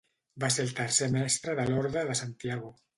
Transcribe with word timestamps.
Va 0.43 0.49
ser 0.55 0.65
el 0.69 0.73
tercer 0.79 1.11
mestre 1.19 1.57
de 1.63 1.69
l'Orde 1.71 2.09
de 2.11 2.21
Santiago. 2.25 2.79